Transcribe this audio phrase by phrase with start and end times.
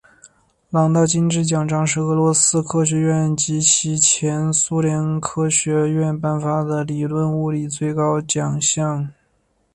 [0.71, 9.07] 朗道金质奖章是俄罗斯科学院及其前身苏联科学院颁发的理论物理最高奖项。